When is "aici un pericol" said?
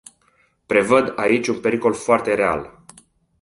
1.15-1.93